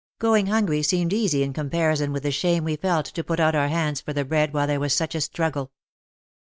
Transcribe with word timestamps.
Going 0.17 0.47
hungry 0.47 0.81
seemed 0.81 1.13
easy 1.13 1.43
in 1.43 1.53
comparison 1.53 2.11
wth 2.11 2.23
the 2.23 2.31
shame 2.31 2.63
we 2.63 2.75
felt 2.75 3.05
to 3.05 3.23
put 3.23 3.39
out 3.39 3.53
our 3.53 3.67
hands 3.67 4.01
for 4.01 4.13
the 4.13 4.25
bread 4.25 4.51
while 4.51 4.65
there 4.65 4.79
was 4.79 4.95
such 4.95 5.13
a 5.13 5.21
struggle. 5.21 5.73